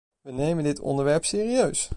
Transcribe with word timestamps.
Wij 0.21 0.33
nemen 0.33 0.63
dit 0.63 0.79
onderwerp 0.79 1.25
serieus. 1.25 1.89